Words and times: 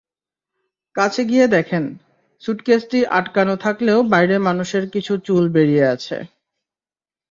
কাছে 0.95 1.21
গিয়ে 1.25 1.45
দেখেন, 1.47 1.83
সুটকেসটি 2.43 2.99
আটকানো 3.11 3.55
থাকলেও 3.57 3.99
বাইরে 4.13 4.35
মানুষের 4.39 4.83
কিছু 4.93 5.13
চুল 5.25 5.43
বেরিয়ে 5.49 5.85
আছে। 5.87 6.17